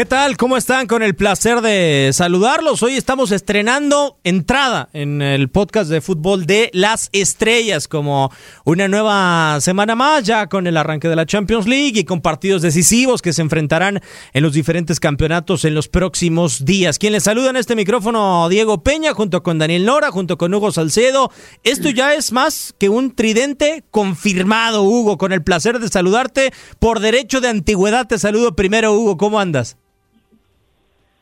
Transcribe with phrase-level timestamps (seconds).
[0.00, 0.38] ¿Qué tal?
[0.38, 0.86] ¿Cómo están?
[0.86, 2.82] Con el placer de saludarlos.
[2.82, 8.32] Hoy estamos estrenando entrada en el podcast de fútbol de las estrellas, como
[8.64, 12.62] una nueva semana más, ya con el arranque de la Champions League y con partidos
[12.62, 14.00] decisivos que se enfrentarán
[14.32, 16.98] en los diferentes campeonatos en los próximos días.
[16.98, 20.72] Quien les saluda en este micrófono, Diego Peña, junto con Daniel Nora, junto con Hugo
[20.72, 21.30] Salcedo.
[21.62, 26.54] Esto ya es más que un tridente confirmado, Hugo, con el placer de saludarte.
[26.78, 29.18] Por derecho de antigüedad te saludo primero, Hugo.
[29.18, 29.76] ¿Cómo andas?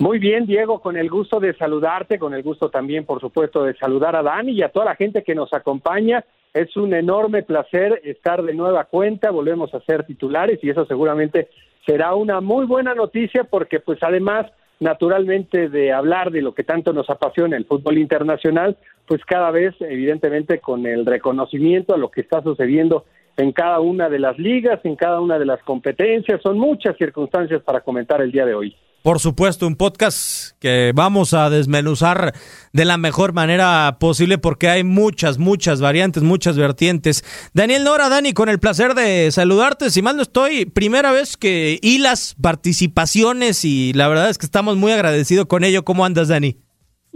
[0.00, 3.74] Muy bien, Diego, con el gusto de saludarte, con el gusto también, por supuesto, de
[3.74, 6.24] saludar a Dani y a toda la gente que nos acompaña.
[6.54, 11.48] Es un enorme placer estar de nueva cuenta, volvemos a ser titulares y eso seguramente
[11.84, 14.46] será una muy buena noticia porque pues además
[14.78, 19.74] naturalmente de hablar de lo que tanto nos apasiona el fútbol internacional, pues cada vez
[19.80, 23.04] evidentemente con el reconocimiento a lo que está sucediendo
[23.36, 27.62] en cada una de las ligas, en cada una de las competencias, son muchas circunstancias
[27.62, 28.76] para comentar el día de hoy.
[29.02, 32.32] Por supuesto, un podcast que vamos a desmenuzar
[32.72, 37.22] de la mejor manera posible porque hay muchas, muchas variantes, muchas vertientes.
[37.54, 39.90] Daniel Nora, Dani, con el placer de saludarte.
[39.90, 44.76] Si mal no estoy, primera vez que hilas participaciones y la verdad es que estamos
[44.76, 45.84] muy agradecidos con ello.
[45.84, 46.56] ¿Cómo andas, Dani?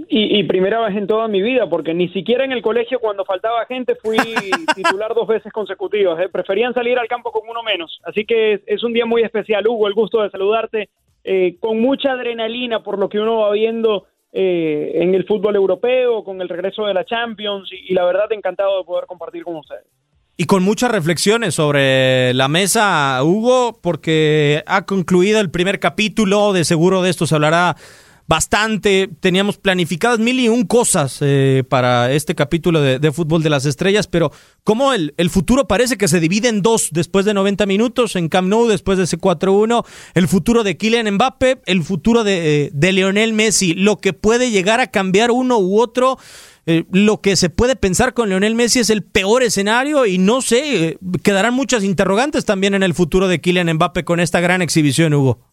[0.08, 3.24] Y, y, primera vez en toda mi vida, porque ni siquiera en el colegio cuando
[3.24, 4.16] faltaba gente fui
[4.76, 6.18] titular dos veces consecutivas.
[6.20, 6.28] ¿eh?
[6.30, 8.00] Preferían salir al campo con uno menos.
[8.04, 10.88] Así que es, es un día muy especial, Hugo, el gusto de saludarte
[11.24, 16.24] eh, con mucha adrenalina por lo que uno va viendo eh, en el fútbol europeo,
[16.24, 19.56] con el regreso de la Champions y, y, la verdad encantado de poder compartir con
[19.56, 19.84] ustedes.
[20.36, 26.64] Y con muchas reflexiones sobre la mesa, Hugo, porque ha concluido el primer capítulo, de
[26.64, 27.76] seguro de esto se hablará
[28.26, 29.08] bastante.
[29.20, 34.06] Teníamos planificadas mil y un cosas eh, para este capítulo de, Fútbol de las Estrellas,
[34.06, 34.32] pero
[34.64, 38.28] como el, el, futuro parece que se divide en dos después de 90 minutos en
[38.28, 39.84] Camp Nou, después de ese 4-1,
[40.14, 44.80] el futuro de Kylian Mbappe, el futuro de, de Lionel Messi, lo que puede llegar
[44.80, 46.18] a cambiar uno u otro.
[46.64, 50.42] Eh, lo que se puede pensar con Lionel Messi es el peor escenario y no
[50.42, 54.62] sé, eh, quedarán muchas interrogantes también en el futuro de Kylian Mbappe con esta gran
[54.62, 55.51] exhibición, Hugo.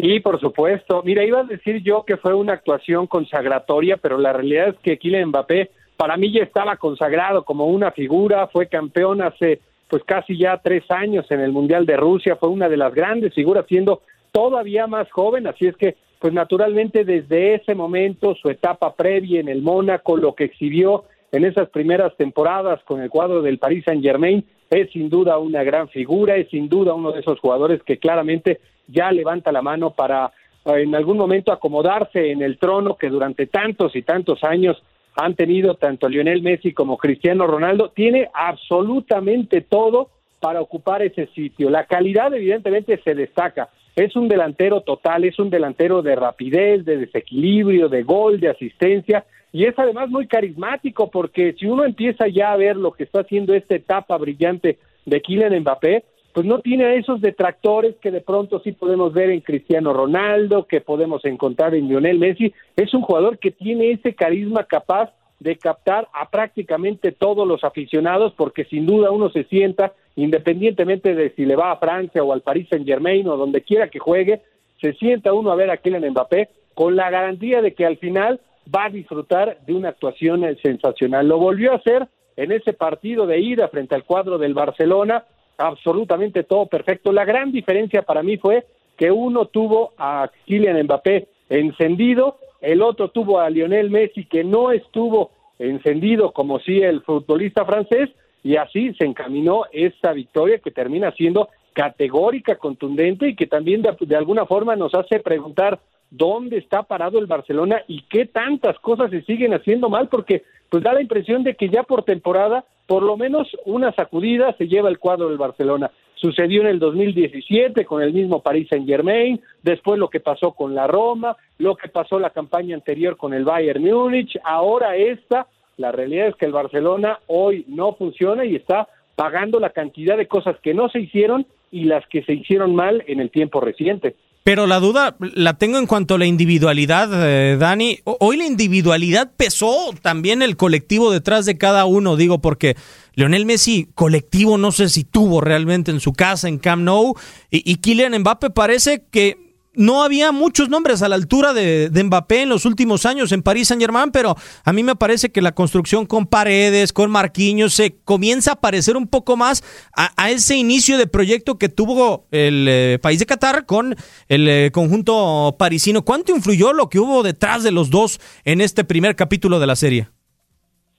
[0.00, 1.02] Sí, por supuesto.
[1.04, 4.98] Mira, iba a decir yo que fue una actuación consagratoria, pero la realidad es que
[4.98, 10.38] Kylian Mbappé para mí ya estaba consagrado como una figura, fue campeón hace pues casi
[10.38, 14.00] ya tres años en el Mundial de Rusia, fue una de las grandes figuras siendo
[14.32, 19.48] todavía más joven, así es que pues naturalmente desde ese momento su etapa previa en
[19.48, 24.02] el Mónaco, lo que exhibió en esas primeras temporadas con el cuadro del Paris Saint
[24.02, 27.98] Germain, es sin duda una gran figura, es sin duda uno de esos jugadores que
[27.98, 30.32] claramente ya levanta la mano para
[30.64, 34.82] eh, en algún momento acomodarse en el trono que durante tantos y tantos años
[35.16, 40.08] han tenido tanto Lionel Messi como Cristiano Ronaldo, tiene absolutamente todo
[40.38, 41.68] para ocupar ese sitio.
[41.68, 43.68] La calidad evidentemente se destaca.
[43.96, 49.24] Es un delantero total, es un delantero de rapidez, de desequilibrio, de gol, de asistencia
[49.52, 53.20] y es además muy carismático porque si uno empieza ya a ver lo que está
[53.20, 58.20] haciendo esta etapa brillante de Kylian Mbappé, pues no tiene a esos detractores que de
[58.20, 62.52] pronto sí podemos ver en Cristiano Ronaldo, que podemos encontrar en Lionel Messi.
[62.76, 68.34] Es un jugador que tiene ese carisma capaz de captar a prácticamente todos los aficionados,
[68.36, 72.42] porque sin duda uno se sienta, independientemente de si le va a Francia o al
[72.42, 74.42] Paris Saint Germain o donde quiera que juegue,
[74.80, 78.40] se sienta uno a ver a Kylian Mbappé con la garantía de que al final
[78.72, 81.26] va a disfrutar de una actuación sensacional.
[81.26, 85.24] Lo volvió a hacer en ese partido de ida frente al cuadro del Barcelona,
[85.60, 87.12] absolutamente todo perfecto.
[87.12, 93.08] La gran diferencia para mí fue que uno tuvo a Kylian Mbappé encendido, el otro
[93.08, 98.10] tuvo a Lionel Messi que no estuvo encendido como si el futbolista francés
[98.42, 103.94] y así se encaminó esa victoria que termina siendo categórica, contundente y que también de,
[104.00, 105.78] de alguna forma nos hace preguntar
[106.10, 110.82] dónde está parado el Barcelona y qué tantas cosas se siguen haciendo mal porque pues
[110.82, 114.88] da la impresión de que ya por temporada por lo menos una sacudida se lleva
[114.88, 115.92] el cuadro del Barcelona.
[116.16, 120.74] Sucedió en el 2017 con el mismo Paris Saint Germain, después lo que pasó con
[120.74, 125.46] la Roma, lo que pasó la campaña anterior con el Bayern Múnich, ahora esta,
[125.76, 130.26] la realidad es que el Barcelona hoy no funciona y está pagando la cantidad de
[130.26, 134.16] cosas que no se hicieron y las que se hicieron mal en el tiempo reciente.
[134.42, 138.00] Pero la duda la tengo en cuanto a la individualidad, eh, Dani.
[138.04, 142.76] Hoy la individualidad pesó también el colectivo detrás de cada uno, digo, porque
[143.14, 147.14] Leonel Messi, colectivo, no sé si tuvo realmente en su casa, en Camp Nou,
[147.50, 152.42] y, y Kylian Mbappe parece que no había muchos nombres a la altura de, Mbappé
[152.42, 154.34] en los últimos años en París Saint Germain, pero
[154.64, 158.96] a mí me parece que la construcción con Paredes, con Marquinhos, se comienza a parecer
[158.96, 159.62] un poco más
[159.96, 163.94] a, ese inicio de proyecto que tuvo el eh, país de Qatar con
[164.28, 166.04] el eh, conjunto parisino.
[166.04, 169.76] ¿Cuánto influyó lo que hubo detrás de los dos en este primer capítulo de la
[169.76, 170.08] serie?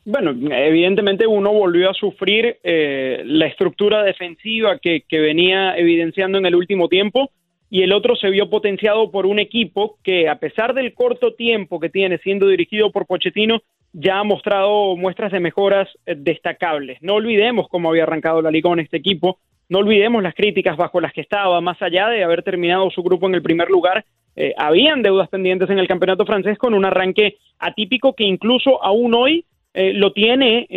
[0.03, 6.55] Bueno, evidentemente uno volvió a sufrir eh, la estructura defensiva que venía evidenciando en el
[6.55, 7.31] último tiempo
[7.71, 11.79] y el otro se vio potenciado por un equipo que, a pesar del corto tiempo
[11.79, 13.61] que tiene siendo dirigido por Pochettino,
[13.93, 17.01] ya ha mostrado muestras de mejoras eh, destacables.
[17.01, 19.39] No olvidemos cómo había arrancado la liga con este equipo,
[19.69, 23.27] no olvidemos las críticas bajo las que estaba, más allá de haber terminado su grupo
[23.27, 24.03] en el primer lugar,
[24.35, 29.13] eh, habían deudas pendientes en el campeonato francés con un arranque atípico que incluso aún
[29.13, 30.67] hoy eh, lo tiene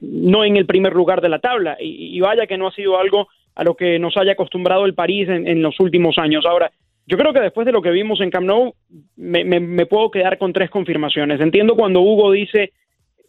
[0.00, 1.76] no en el primer lugar de la tabla.
[1.78, 5.28] y, vaya que no ha sido algo a lo que nos haya acostumbrado el París
[5.28, 6.44] en, los últimos años.
[6.46, 6.70] Ahora,
[7.06, 8.74] yo creo que después de lo que vimos en Camp Nou,
[9.16, 11.40] me, puedo quedar con tres confirmaciones.
[11.40, 12.72] Entiendo cuando Hugo dice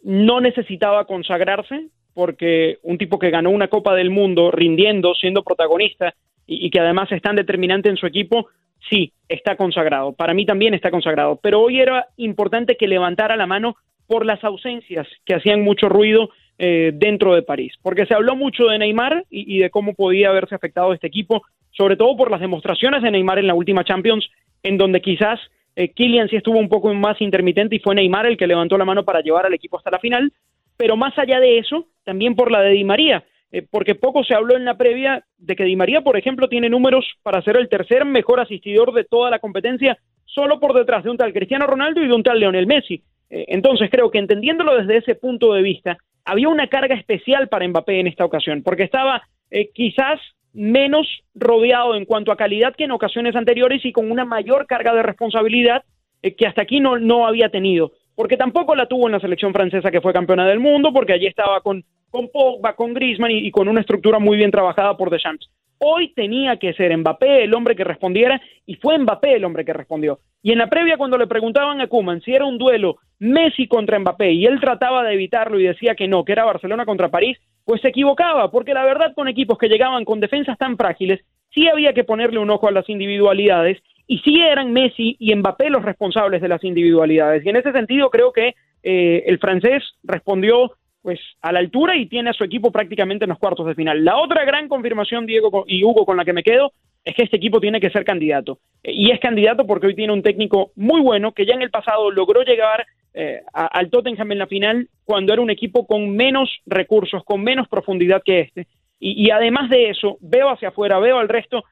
[0.02, 6.14] no necesitaba consagrarse, porque un tipo que ganó una Copa del Mundo rindiendo, siendo protagonista
[6.46, 8.48] y, que además es tan determinante en su equipo,
[8.90, 10.12] sí, está consagrado.
[10.12, 11.40] Para mí también está consagrado.
[11.42, 16.28] Pero hoy era importante que levantara la mano por las ausencias que hacían mucho ruido
[16.58, 20.54] eh, dentro de París, porque se habló mucho de Neymar y, de cómo podía haberse
[20.54, 21.42] afectado este equipo,
[21.72, 24.28] sobre todo por las demostraciones de Neymar en la última Champions,
[24.62, 25.40] en donde quizás
[25.74, 28.84] eh, Kylian sí estuvo un poco más intermitente y fue Neymar el que levantó la
[28.84, 30.32] mano para llevar al equipo hasta la final,
[30.76, 34.34] pero más allá de eso, también por la de Di María, eh, porque poco se
[34.34, 37.68] habló en la previa de que Di María, por ejemplo, tiene números para ser el
[37.68, 42.02] tercer mejor asistidor de toda la competencia, solo por detrás de un tal Cristiano Ronaldo
[42.02, 43.02] y de un tal Leonel Messi.
[43.30, 48.00] Entonces creo que entendiéndolo desde ese punto de vista, había una carga especial para Mbappé
[48.00, 50.20] en esta ocasión, porque estaba eh, quizás
[50.52, 54.94] menos rodeado en cuanto a calidad que en ocasiones anteriores y con una mayor carga
[54.94, 55.82] de responsabilidad
[56.22, 59.52] eh, que hasta aquí no, no había tenido, porque tampoco la tuvo en la selección
[59.52, 63.46] francesa que fue campeona del mundo, porque allí estaba con, con Pogba, con Griezmann y,
[63.46, 65.50] y con una estructura muy bien trabajada por Deschamps.
[65.86, 69.74] Hoy tenía que ser Mbappé el hombre que respondiera y fue Mbappé el hombre que
[69.74, 70.18] respondió.
[70.42, 73.98] Y en la previa cuando le preguntaban a Kuman si era un duelo Messi contra
[73.98, 77.36] Mbappé y él trataba de evitarlo y decía que no, que era Barcelona contra París,
[77.66, 81.20] pues se equivocaba, porque la verdad con equipos que llegaban con defensas tan frágiles,
[81.52, 83.76] sí había que ponerle un ojo a las individualidades
[84.06, 87.44] y sí eran Messi y Mbappé los responsables de las individualidades.
[87.44, 90.72] Y en ese sentido creo que eh, el francés respondió
[91.04, 94.02] pues a la altura y tiene a su equipo prácticamente en los cuartos de final.
[94.02, 96.72] La otra gran confirmación, Diego y Hugo, con la que me quedo,
[97.04, 98.58] es que este equipo tiene que ser candidato.
[98.82, 102.10] Y es candidato porque hoy tiene un técnico muy bueno que ya en el pasado
[102.10, 107.22] logró llegar eh, al Tottenham en la final cuando era un equipo con menos recursos,
[107.22, 108.66] con menos profundidad que este.
[108.98, 111.64] Y, y además de eso, veo hacia afuera, veo al resto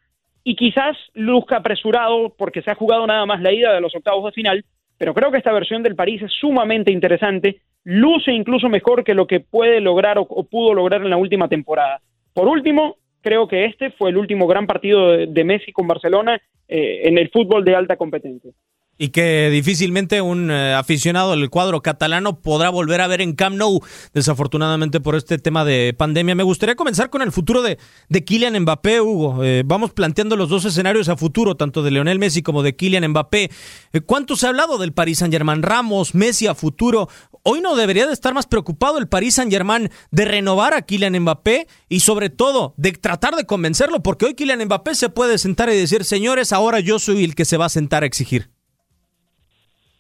[0.45, 4.27] y quizás luzca apresurado porque se ha jugado nada más la ida de los octavos
[4.27, 4.63] de final,
[4.99, 9.27] pero creo que esta versión del París es sumamente interesante luce incluso mejor que lo
[9.27, 12.01] que puede lograr o, pudo lograr en la última temporada.
[12.33, 17.03] Por último, creo que este fue el último gran partido de, Messi con Barcelona eh,
[17.05, 18.53] en el fútbol de alta competencia
[19.03, 23.57] y que difícilmente un eh, aficionado del cuadro catalano podrá volver a ver en Camp
[23.57, 23.81] Nou,
[24.15, 26.37] desafortunadamente por este tema de pandemia.
[26.37, 27.79] Me gustaría comenzar con el futuro de,
[28.09, 29.43] de Kylian Mbappé, Hugo.
[29.43, 33.09] Eh, vamos planteando los dos escenarios a futuro, tanto de Leonel Messi como de Kylian
[33.09, 33.51] Mbappé.
[33.93, 35.65] Eh, ¿Cuánto se ha hablado del Paris Saint-Germain?
[35.65, 37.09] Ramos, Messi a futuro.
[37.43, 41.67] Hoy no debería de estar más preocupado el Paris Saint-Germain de renovar a Kylian Mbappé
[41.89, 45.77] y sobre todo de tratar de convencerlo, porque hoy Kylian Mbappé se puede sentar y
[45.77, 48.62] decir, señores, ahora yo soy el que se va a sentar a exigir.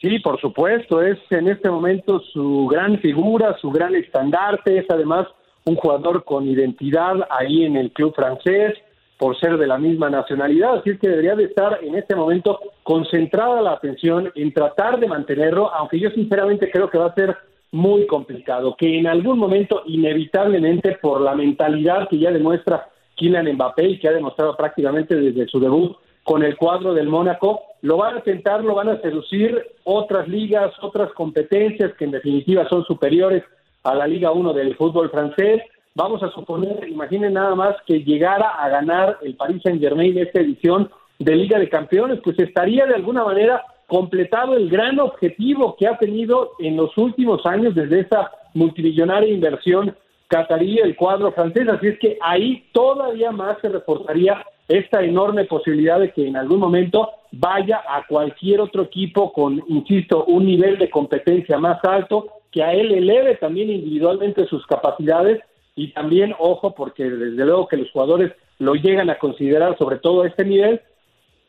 [0.03, 5.29] Sí, por supuesto, es en este momento su gran figura, su gran estandarte, es además
[5.65, 8.75] un jugador con identidad ahí en el club francés
[9.17, 12.59] por ser de la misma nacionalidad, así es que debería de estar en este momento
[12.83, 17.37] concentrada la atención en tratar de mantenerlo, aunque yo sinceramente creo que va a ser
[17.71, 23.91] muy complicado, que en algún momento inevitablemente por la mentalidad que ya demuestra Kylian Mbappé
[23.91, 28.19] y que ha demostrado prácticamente desde su debut con el cuadro del Mónaco, lo van
[28.19, 33.43] a tentar, lo van a seducir otras ligas, otras competencias que en definitiva son superiores
[33.83, 35.63] a la Liga 1 del fútbol francés.
[35.95, 40.91] Vamos a suponer, imaginen nada más que llegara a ganar el Paris Saint-Germain esta edición
[41.19, 45.99] de Liga de Campeones, pues estaría de alguna manera completado el gran objetivo que ha
[45.99, 49.95] tenido en los últimos años desde esa multimillonaria inversión
[50.29, 54.43] catarí, el cuadro francés, así es que ahí todavía más se reforzaría
[54.79, 60.25] esta enorme posibilidad de que en algún momento vaya a cualquier otro equipo con, insisto,
[60.25, 65.41] un nivel de competencia más alto, que a él eleve también individualmente sus capacidades
[65.75, 70.23] y también, ojo, porque desde luego que los jugadores lo llegan a considerar sobre todo
[70.23, 70.81] a este nivel,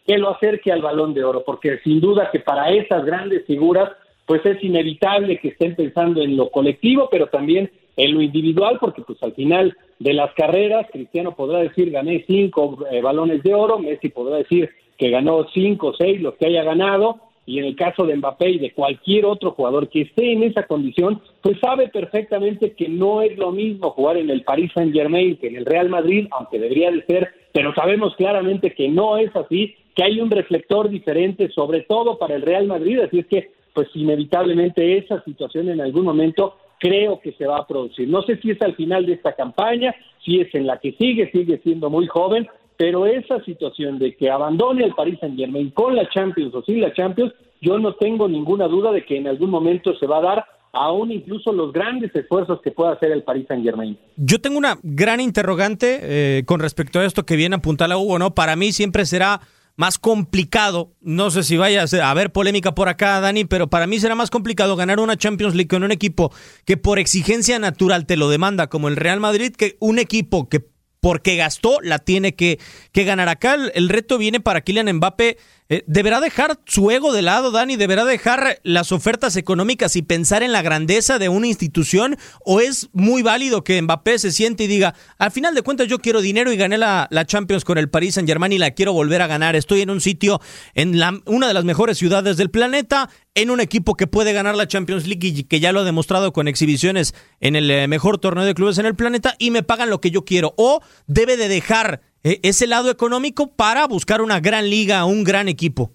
[0.05, 3.91] que lo acerque al balón de oro, porque sin duda que para esas grandes figuras,
[4.25, 9.01] pues es inevitable que estén pensando en lo colectivo, pero también en lo individual, porque
[9.03, 13.79] pues al final de las carreras, Cristiano podrá decir gané cinco eh, balones de oro,
[13.79, 17.75] Messi podrá decir que ganó cinco o seis, los que haya ganado, y en el
[17.75, 21.89] caso de Mbappé y de cualquier otro jugador que esté en esa condición, pues sabe
[21.89, 25.65] perfectamente que no es lo mismo jugar en el Paris Saint Germain que en el
[25.65, 30.21] Real Madrid, aunque debería de ser, pero sabemos claramente que no es así, que hay
[30.21, 35.21] un reflector diferente, sobre todo para el Real Madrid, así es que pues inevitablemente esa
[35.23, 38.09] situación en algún momento creo que se va a producir.
[38.09, 41.31] No sé si es al final de esta campaña, si es en la que sigue,
[41.31, 45.95] sigue siendo muy joven, pero esa situación de que abandone el Paris Saint Germain con
[45.95, 49.49] la Champions o sin la Champions, yo no tengo ninguna duda de que en algún
[49.49, 53.45] momento se va a dar aún incluso los grandes esfuerzos que pueda hacer el Paris
[53.47, 53.97] Saint Germain.
[54.17, 57.97] Yo tengo una gran interrogante eh, con respecto a esto que viene a apuntar a
[57.97, 58.35] Hugo, ¿no?
[58.35, 59.39] Para mí siempre será
[59.75, 63.99] más complicado, no sé si vaya a haber polémica por acá, Dani, pero para mí
[63.99, 66.31] será más complicado ganar una Champions League con un equipo
[66.65, 70.73] que por exigencia natural te lo demanda, como el Real Madrid, que un equipo que
[71.03, 72.59] porque gastó, la tiene que,
[72.93, 73.27] que ganar.
[73.27, 75.37] Acá el, reto viene para Kylian Mbappé.
[75.69, 77.77] Eh, ¿Deberá dejar su ego de lado, Dani?
[77.77, 82.17] ¿Deberá dejar las ofertas económicas y pensar en la grandeza de una institución?
[82.43, 85.99] ¿O es muy válido que Mbappé se siente y diga, al final de cuentas yo
[85.99, 88.91] quiero dinero y gané la, la Champions con el Paris Saint Germain y la quiero
[88.93, 89.55] volver a ganar?
[89.55, 90.41] Estoy en un sitio,
[90.73, 94.55] en la, una de las mejores ciudades del planeta, en un equipo que puede ganar
[94.55, 98.17] la Champions League y que ya lo ha demostrado con exhibiciones en el eh, mejor
[98.17, 100.53] torneo de clubes en el planeta y me pagan lo que yo quiero.
[100.57, 105.91] O debe de dejar ese lado económico para buscar una gran liga, un gran equipo.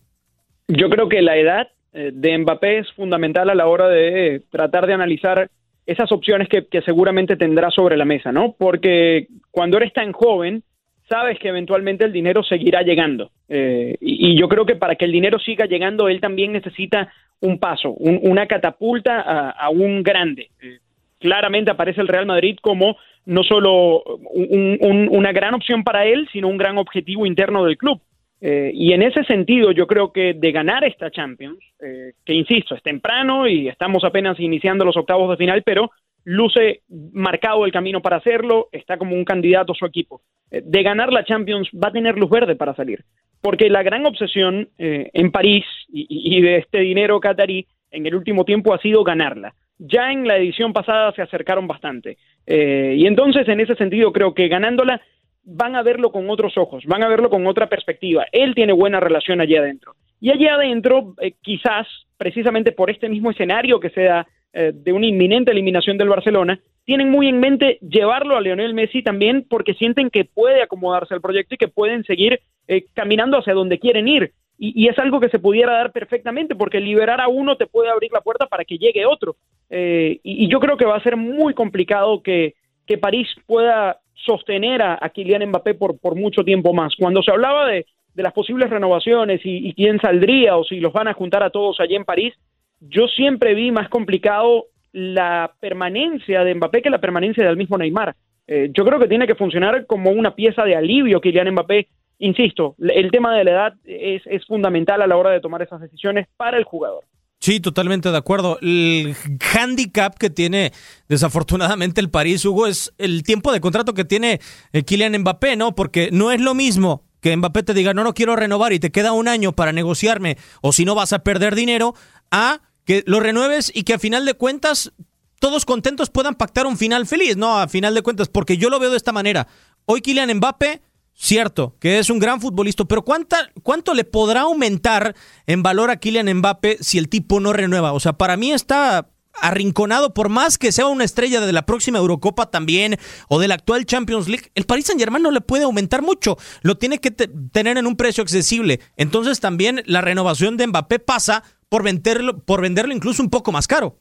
[0.68, 4.86] Yo creo que la edad eh, de Mbappé es fundamental a la hora de tratar
[4.86, 5.50] de analizar
[5.86, 8.54] esas opciones que, seguramente tendrá sobre la mesa, ¿no?
[8.58, 10.62] Porque cuando eres tan joven,
[11.08, 13.30] sabes que eventualmente el dinero seguirá llegando.
[13.48, 17.92] y, yo creo que para que el dinero siga llegando, él también necesita un paso,
[17.92, 20.50] una catapulta a, un grande.
[20.60, 20.78] Eh,
[21.18, 22.96] claramente aparece el Real Madrid como
[23.26, 24.02] no solo
[24.34, 28.00] una gran opción para él, sino un gran objetivo interno del club.
[28.40, 32.74] Eh, y en ese sentido, yo creo que de ganar esta Champions, eh, que insisto,
[32.74, 35.90] es temprano y estamos apenas iniciando los octavos de final, pero
[36.24, 36.82] luce
[37.12, 40.22] marcado el camino para hacerlo, está como un candidato su equipo.
[40.50, 43.04] de ganar la Champions va a tener luz verde para salir
[43.40, 48.44] porque la gran obsesión eh, en París y, de este dinero catarí en el último
[48.44, 49.54] tiempo ha sido ganarla.
[49.78, 52.18] Ya en la edición pasada se acercaron bastante.
[52.46, 55.00] Eh, y entonces, en ese sentido, creo que ganándola
[55.44, 58.26] van a verlo con otros ojos, van a verlo con otra perspectiva.
[58.32, 59.94] Él tiene buena relación allí adentro.
[60.20, 65.06] Y allí adentro, eh, quizás, precisamente por este mismo escenario que se da de una
[65.06, 66.58] inminente eliminación del Barcelona,
[66.88, 71.20] tienen muy en mente llevarlo a Lionel Messi también porque sienten que puede acomodarse al
[71.20, 74.32] proyecto y que pueden seguir eh, caminando hacia donde quieren ir.
[74.58, 78.10] Y, es algo que se pudiera dar perfectamente porque liberar a uno te puede abrir
[78.12, 79.36] la puerta para que llegue otro.
[79.70, 82.54] Eh, y, yo creo que va a ser muy complicado que,
[82.86, 86.94] que París pueda sostener a, Kylian Mbappé por, por mucho tiempo más.
[86.98, 90.92] Cuando se hablaba de, de las posibles renovaciones y, y quién saldría o si los
[90.92, 92.34] van a juntar a todos allí en París,
[92.80, 98.14] yo siempre vi más complicado la permanencia de Mbappé que la permanencia del mismo Neymar.
[98.46, 101.88] Eh, yo creo que tiene que funcionar como una pieza de alivio Kylian Mbappé.
[102.18, 106.26] Insisto, el tema de la edad es, fundamental a la hora de tomar esas decisiones
[106.36, 107.04] para el jugador.
[107.38, 108.58] Sí, totalmente de acuerdo.
[108.60, 109.14] El
[109.54, 110.72] handicap que tiene
[111.08, 114.40] desafortunadamente el París, Hugo, es el tiempo de contrato que tiene
[114.72, 115.76] eh, Kylian Mbappé, ¿no?
[115.76, 118.90] Porque no es lo mismo que Mbappé te diga, no, no quiero renovar y te
[118.90, 121.94] queda un año para negociarme o si no vas a perder dinero,
[122.32, 124.92] a que lo renueves y que a final de cuentas
[125.38, 127.58] todos contentos puedan pactar un final feliz, ¿no?
[127.58, 129.46] A final de cuentas, porque yo lo veo de esta manera.
[129.84, 130.82] Hoy Kylian Mbappé,
[131.18, 135.14] cierto, que es un gran futbolista, pero ¿cuánta, ¿cuánto le podrá aumentar
[135.46, 137.92] en valor a Kylian Mbappé si el tipo no renueva?
[137.92, 139.10] O sea, para mí está
[139.40, 142.98] arrinconado, por más que sea una estrella de la próxima Eurocopa también
[143.28, 146.38] o de la actual Champions League, el Paris Saint Germain no le puede aumentar mucho,
[146.62, 148.80] lo tiene que tener en un precio accesible.
[148.96, 153.66] Entonces también la renovación de Mbappé pasa por venderlo, por venderlo incluso un poco más
[153.66, 154.00] caro.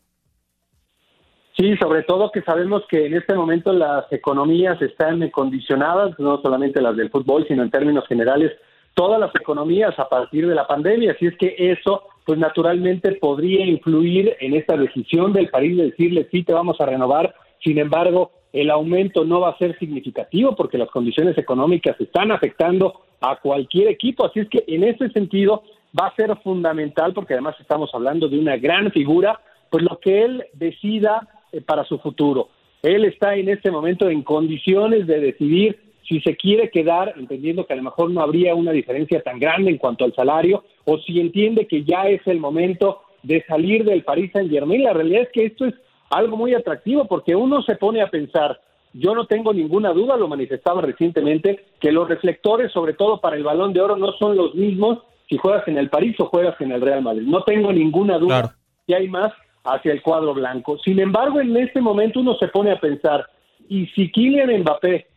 [1.58, 6.80] Sí, sobre todo que sabemos que en este momento las economías están condicionadas, no solamente
[6.82, 8.52] las del fútbol, sino en términos generales,
[8.94, 11.14] todas las economías a partir de la pandemia.
[11.14, 16.28] Así es que eso, pues naturalmente podría influir en esta decisión del París de decirle
[16.30, 17.34] sí, te vamos a renovar.
[17.64, 23.02] Sin embargo, el aumento no va a ser significativo porque las condiciones económicas están afectando
[23.20, 25.64] a cualquier equipo, así es que en ese sentido
[26.00, 29.40] va a ser fundamental porque además estamos hablando de una gran figura,
[29.72, 31.28] pues lo que él decida
[31.66, 32.50] para su futuro.
[32.82, 37.74] Él está en este momento en condiciones de decidir si se quiere quedar, entendiendo que
[37.74, 41.20] a lo mejor no habría una diferencia tan grande en cuanto al salario, o si
[41.20, 44.84] entiende que ya es el momento de salir del Paris Saint Germain.
[44.84, 45.74] La realidad es que esto es
[46.10, 48.62] algo muy atractivo porque uno se pone a pensar,
[48.94, 53.44] yo no tengo ninguna duda, lo manifestaba recientemente, que los reflectores, sobre todo para el
[53.44, 55.00] balón de oro, no son los mismos
[55.30, 57.28] si juegas en el París o juegas en el Real Madrid.
[57.28, 58.56] No tengo ninguna duda
[58.88, 59.34] que hay más
[59.68, 60.78] hacia el cuadro blanco.
[60.80, 63.28] Sin embargo, en este momento uno se pone a pensar,
[63.68, 65.08] ¿y si Kylian Mbappé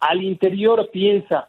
[0.00, 1.48] al interior piensa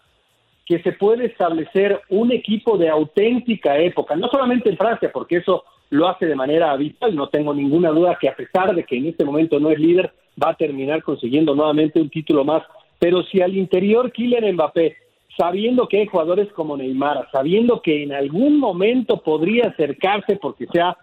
[0.65, 5.63] que se puede establecer un equipo de auténtica época, no solamente en Francia, porque eso
[5.91, 9.05] lo hace de manera habitual, no tengo ninguna duda que a pesar de que en
[9.05, 12.63] este momento no es líder, va a terminar consiguiendo nuevamente un título más,
[12.97, 14.97] pero si al interior Kylian Mbappé,
[15.37, 20.81] sabiendo que hay jugadores como Neymar, sabiendo que en algún momento podría acercarse porque se
[20.81, 20.97] ha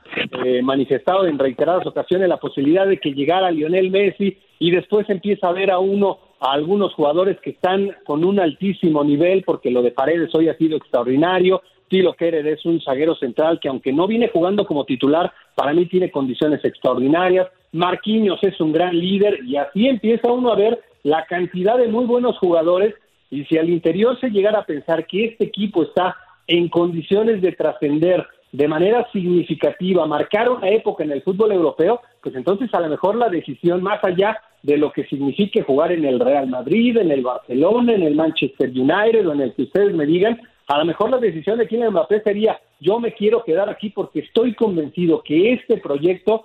[0.44, 5.48] eh, manifestado en reiteradas ocasiones la posibilidad de que llegara Lionel Messi y después empieza
[5.48, 9.80] a ver a uno a algunos jugadores que están con un altísimo nivel, porque lo
[9.80, 11.62] de Paredes hoy ha sido extraordinario.
[11.88, 15.86] Tilo Kerer es un zaguero central que, aunque no viene jugando como titular, para mí
[15.86, 17.48] tiene condiciones extraordinarias.
[17.72, 22.06] Marquinhos es un gran líder y así empieza uno a ver la cantidad de muy
[22.06, 22.94] buenos jugadores.
[23.32, 26.14] Y si al interior se llegara a pensar que este equipo está
[26.46, 32.34] en condiciones de trascender de manera significativa, marcar una época en el fútbol europeo, pues
[32.34, 36.20] entonces a lo mejor la decisión más allá de lo que signifique jugar en el
[36.20, 40.04] Real Madrid, en el Barcelona, en el Manchester United o en el que ustedes me
[40.04, 43.88] digan, a lo mejor la decisión de Kylian Mbappé sería yo me quiero quedar aquí
[43.88, 46.44] porque estoy convencido que este proyecto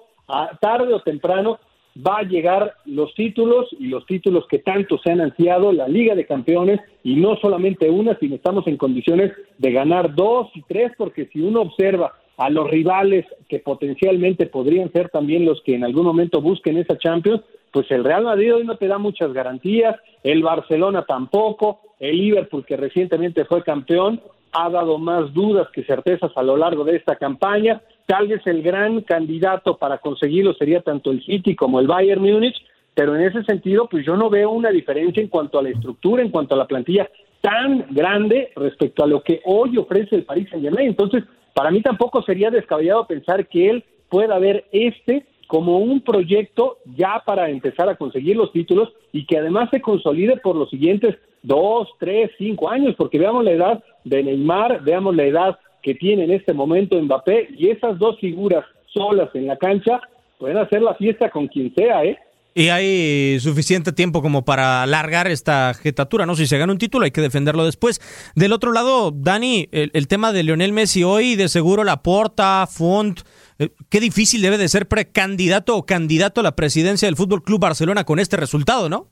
[0.62, 1.60] tarde o temprano
[2.06, 6.16] va a llegar los títulos y los títulos que tanto se han ansiado, la Liga
[6.16, 10.92] de Campeones y no solamente una, sino estamos en condiciones de ganar dos y tres
[10.98, 15.84] porque si uno observa a los rivales que potencialmente podrían ser también los que en
[15.84, 19.96] algún momento busquen esa Champions, pues el Real Madrid hoy no te da muchas garantías,
[20.24, 24.22] el Barcelona tampoco, el Liverpool que recientemente fue campeón
[24.60, 28.64] ha dado más dudas que certezas a lo largo de esta campaña, tal vez el
[28.64, 32.56] gran candidato para conseguirlo sería tanto el City como el Bayern Múnich,
[32.96, 36.24] pero en ese sentido pues yo no veo una diferencia en cuanto a la estructura,
[36.24, 37.08] en cuanto a la plantilla
[37.42, 42.24] tan grande respecto a lo que hoy ofrece el Paris Saint-Germain, entonces para mí tampoco
[42.24, 47.96] sería descabellado pensar que él pueda ver este como un proyecto ya para empezar a
[47.96, 51.16] conseguir los títulos y que además se consolide por los siguientes
[51.48, 56.26] dos, tres, cinco años, porque veamos la edad de Neymar, veamos la edad que tiene
[56.26, 60.02] en este momento Mbappé y esas dos figuras solas en la cancha
[60.38, 62.18] pueden hacer la fiesta con quien sea, ¿eh?
[62.54, 66.36] Y hay suficiente tiempo como para alargar esta jetatura, ¿no?
[66.36, 68.02] Si se gana un título hay que defenderlo después.
[68.36, 73.22] Del otro lado, Dani, el, tema de Lionel Messi hoy, de seguro la porta, Font,
[73.60, 77.60] eh, qué difícil debe de ser precandidato o candidato a la presidencia del Fútbol Club
[77.60, 79.12] Barcelona con este resultado, ¿no?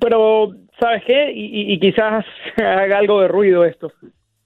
[0.00, 0.48] Pero,
[0.78, 1.32] ¿sabes qué?
[1.34, 2.24] Y, quizás
[2.56, 3.92] haga algo de ruido esto,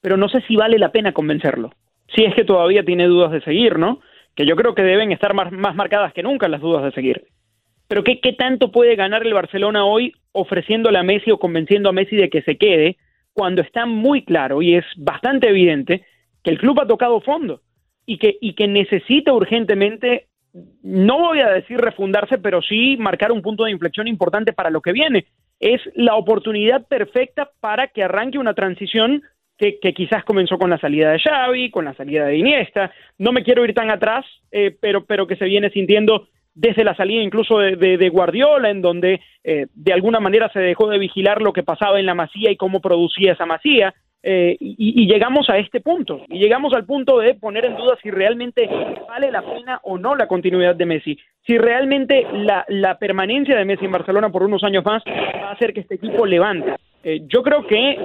[0.01, 1.73] pero no sé si vale la pena convencerlo.
[2.15, 4.01] Si es que todavía tiene dudas de seguir, ¿no?
[4.35, 7.25] Que yo creo que deben estar más, más marcadas que nunca las dudas de seguir.
[7.87, 11.93] Pero ¿qué, ¿qué tanto puede ganar el Barcelona hoy ofreciéndole a Messi o convenciendo a
[11.93, 12.97] Messi de que se quede
[13.33, 16.05] cuando está muy claro y es bastante evidente
[16.43, 17.61] que el club ha tocado fondo
[18.05, 20.27] y que, y que necesita urgentemente,
[20.83, 24.81] no voy a decir refundarse, pero sí marcar un punto de inflexión importante para lo
[24.81, 25.27] que viene.
[25.61, 29.23] Es la oportunidad perfecta para que arranque una transición
[29.59, 32.93] que, quizás comenzó con la salida de Xavi, con la salida de Iniesta.
[33.19, 36.97] No me quiero ir tan atrás, eh, pero, pero que se viene sintiendo desde la
[36.97, 41.53] salida incluso de, Guardiola, en donde eh, de alguna manera se dejó de vigilar lo
[41.53, 43.95] que pasaba en la masía y cómo producía esa masía.
[44.23, 48.11] Eh, y, llegamos a este punto, y llegamos al punto de poner en duda si
[48.11, 48.69] realmente
[49.09, 53.85] vale la pena o no la continuidad de Messi, si realmente la, permanencia de Messi
[53.85, 56.75] en Barcelona por unos años más va a hacer que este equipo levante.
[57.05, 57.97] Eh, yo creo que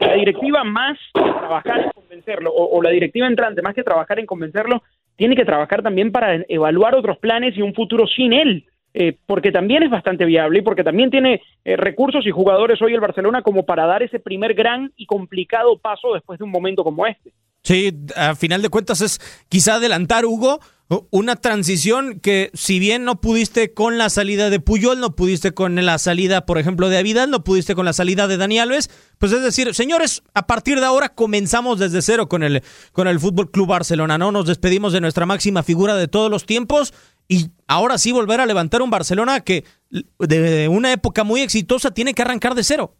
[0.00, 4.82] la directiva más trabajar en convencerlo, o, la directiva entrante más que trabajar en convencerlo,
[5.16, 8.64] tiene que trabajar también para evaluar otros planes y un futuro sin él.
[8.96, 12.94] Eh, porque también es bastante viable y porque también tiene eh, recursos y jugadores hoy
[12.94, 16.84] el Barcelona como para dar ese primer gran y complicado paso después de un momento
[16.84, 17.32] como este.
[17.64, 20.60] Sí, a final de cuentas es quizá adelantar, Hugo,
[21.10, 25.74] una transición que si bien no pudiste con la salida de Puyol, no pudiste con
[25.74, 29.32] la salida, por ejemplo, de Avidal, no pudiste con la salida de Dani Alves, pues
[29.32, 33.50] es decir, señores, a partir de ahora comenzamos desde cero con el, con el Fútbol
[33.50, 34.30] Club Barcelona, ¿no?
[34.30, 36.92] Nos despedimos de nuestra máxima figura de todos los tiempos
[37.28, 39.64] y ahora sí volver a levantar un Barcelona que
[40.18, 42.92] de una época muy exitosa tiene que arrancar de cero.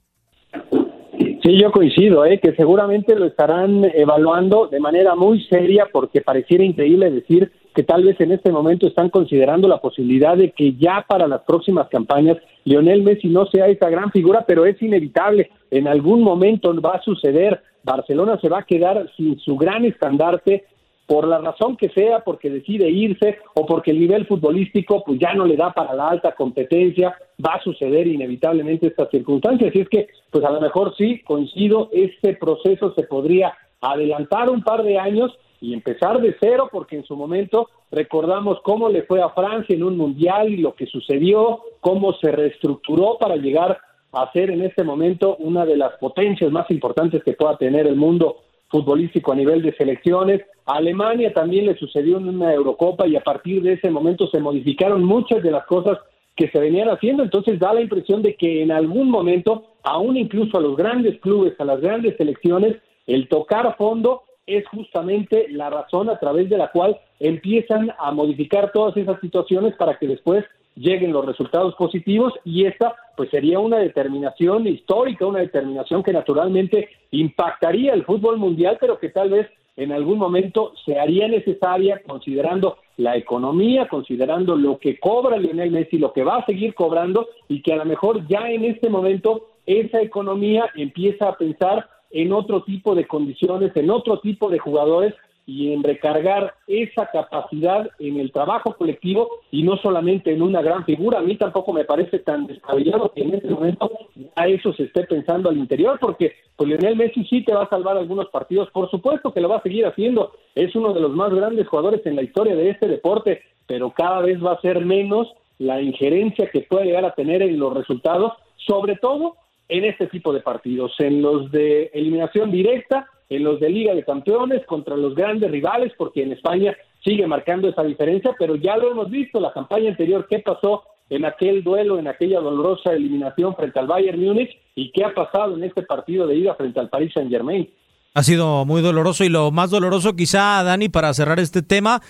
[1.42, 2.40] Sí, yo coincido, ¿eh?
[2.42, 8.02] que seguramente lo estarán evaluando de manera muy seria porque pareciera increíble decir que tal
[8.02, 12.38] vez en este momento están considerando la posibilidad de que ya para las próximas campañas
[12.64, 17.02] Lionel Messi no sea esa gran figura, pero es inevitable, en algún momento va a
[17.02, 20.64] suceder, Barcelona se va a quedar sin su gran estandarte
[21.06, 25.34] por la razón que sea, porque decide irse o porque el nivel futbolístico pues ya
[25.34, 27.14] no le da para la alta competencia,
[27.44, 29.74] va a suceder inevitablemente estas circunstancias.
[29.74, 34.62] Y es que, pues a lo mejor sí, coincido, este proceso se podría adelantar un
[34.62, 39.22] par de años y empezar de cero, porque en su momento recordamos cómo le fue
[39.22, 43.78] a Francia en un mundial y lo que sucedió, cómo se reestructuró para llegar
[44.12, 47.96] a ser en este momento una de las potencias más importantes que pueda tener el
[47.96, 48.36] mundo
[48.74, 50.40] futbolístico a nivel de selecciones.
[50.66, 55.04] Alemania también le sucedió en una Eurocopa y a partir de ese momento se modificaron
[55.04, 55.96] muchas de las cosas
[56.34, 60.58] que se venían haciendo, entonces da la impresión de que en algún momento, aún incluso
[60.58, 65.70] a los grandes clubes, a las grandes selecciones, el tocar a fondo es justamente la
[65.70, 70.44] razón a través de la cual empiezan a modificar todas esas situaciones para que después
[70.76, 76.88] lleguen los resultados positivos y esta pues sería una determinación histórica, una determinación que naturalmente
[77.12, 82.78] impactaría el fútbol mundial, pero que tal vez en algún momento se haría necesaria considerando
[82.96, 87.62] la economía, considerando lo que cobra Lionel Messi, lo que va a seguir cobrando y
[87.62, 92.62] que a lo mejor ya en este momento esa economía empieza a pensar en otro
[92.62, 95.14] tipo de condiciones, en otro tipo de jugadores
[95.46, 100.84] y en recargar esa capacidad en el trabajo colectivo y no solamente en una gran
[100.84, 101.18] figura.
[101.18, 103.90] A mí tampoco me parece tan descabellado que en este momento
[104.36, 107.68] a eso se esté pensando al interior, porque pues Lionel Messi sí te va a
[107.68, 111.10] salvar algunos partidos, por supuesto que lo va a seguir haciendo, es uno de los
[111.10, 114.84] más grandes jugadores en la historia de este deporte, pero cada vez va a ser
[114.84, 119.36] menos la injerencia que puede llegar a tener en los resultados, sobre todo
[119.68, 124.04] en este tipo de partidos, en los de eliminación directa en los de Liga de
[124.04, 128.90] Campeones contra los grandes rivales, porque en España sigue marcando esa diferencia, pero ya lo
[128.90, 133.78] hemos visto, la campaña anterior, qué pasó en aquel duelo, en aquella dolorosa eliminación frente
[133.78, 137.12] al Bayern Múnich y qué ha pasado en este partido de ida frente al Paris
[137.12, 137.68] Saint Germain.
[138.14, 142.00] Ha sido muy doloroso y lo más doloroso quizá, Dani, para cerrar este tema,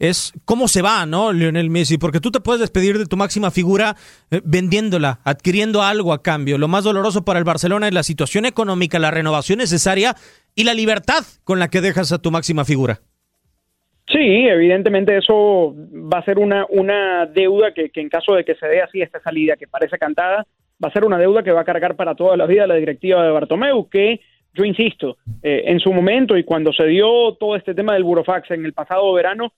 [0.00, 1.32] es cómo se va, ¿no?
[1.32, 3.94] Lionel Messi, porque tú te puedes despedir de tu máxima figura
[4.30, 6.58] eh, vendiéndola, adquiriendo algo a cambio.
[6.58, 10.16] Lo más doloroso para el Barcelona es la situación económica, la renovación necesaria
[10.56, 13.00] y la libertad con la que dejas a tu máxima figura.
[14.10, 15.74] Sí, evidentemente eso
[16.12, 19.20] va a ser una, una deuda que, en caso de que se dé así esta
[19.20, 20.46] salida que parece cantada,
[20.82, 23.22] va a ser una deuda que va a cargar para toda la vida la directiva
[23.22, 24.20] de Bartomeu, que
[24.54, 28.50] yo insisto, eh, en su momento y cuando se dio todo este tema del burofax
[28.50, 29.52] en el pasado verano,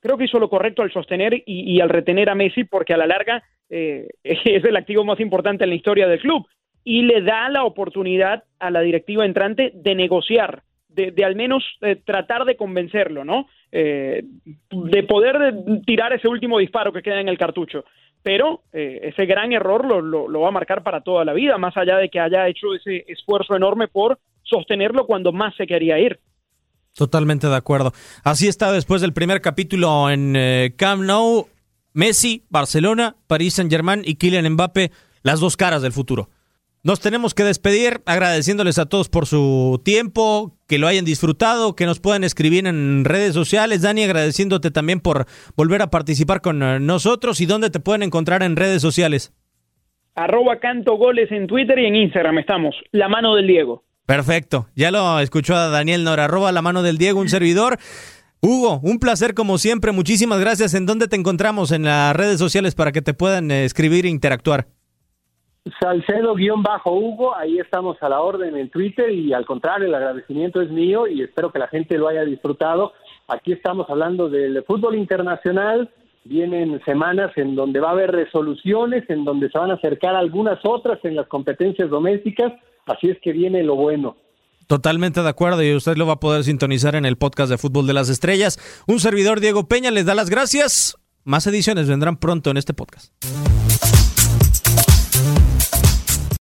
[0.00, 3.06] creo que hizo lo correcto al sostener y, al retener a Messi porque a la
[3.06, 6.46] larga eh, es el activo más importante en la historia del club
[6.84, 11.96] y le da la oportunidad a la directiva entrante de negociar, de, al menos eh,
[11.96, 13.46] tratar de convencerlo, ¿no?
[13.70, 14.22] Eh,
[14.70, 17.84] de poder tirar ese último disparo que queda en el cartucho.
[18.22, 21.98] Pero ese gran error lo, lo va a marcar para toda la vida, más allá
[21.98, 26.18] de que haya hecho ese esfuerzo enorme por sostenerlo cuando más se quería ir.
[26.98, 27.92] Totalmente de acuerdo.
[28.24, 31.46] Así está después del primer capítulo en eh, Camp Nou.
[31.92, 34.90] Messi, Barcelona, París Saint-Germain y Kylian Mbappe,
[35.22, 36.28] las dos caras del futuro.
[36.82, 41.86] Nos tenemos que despedir agradeciéndoles a todos por su tiempo, que lo hayan disfrutado, que
[41.86, 43.82] nos puedan escribir en redes sociales.
[43.82, 48.42] Dani, agradeciéndote también por volver a participar con eh, nosotros y dónde te pueden encontrar
[48.42, 49.32] en redes sociales.
[50.16, 52.74] Arroba canto goles en Twitter y en Instagram estamos.
[52.90, 53.84] La mano del Diego.
[54.08, 54.68] Perfecto.
[54.74, 56.24] Ya lo escuchó a Daniel Nora.
[56.24, 57.76] Arroba la mano del Diego, un servidor.
[58.40, 59.92] Hugo, un placer como siempre.
[59.92, 60.72] Muchísimas gracias.
[60.72, 64.08] ¿En dónde te encontramos en las redes sociales para que te puedan eh, escribir e
[64.08, 64.68] interactuar?
[65.78, 71.06] Salcedo-Hugo, ahí estamos a la orden en Twitter y al contrario, el agradecimiento es mío
[71.06, 72.94] y espero que la gente lo haya disfrutado.
[73.28, 75.90] Aquí estamos hablando del fútbol internacional,
[76.24, 80.60] vienen semanas en donde va a haber resoluciones, en donde se van a acercar algunas
[80.64, 82.54] otras en las competencias domésticas
[82.88, 84.16] Así es que viene lo bueno.
[84.66, 87.86] Totalmente de acuerdo y usted lo va a poder sintonizar en el podcast de Fútbol
[87.86, 88.58] de las Estrellas.
[88.86, 90.96] Un servidor, Diego Peña, les da las gracias.
[91.24, 93.12] Más ediciones vendrán pronto en este podcast.